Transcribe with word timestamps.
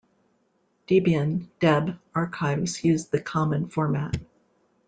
Debian 0.87 1.47
".deb" 1.59 1.99
archives 2.15 2.83
use 2.83 3.05
the 3.09 3.21
common 3.21 3.67
format. 3.67 4.15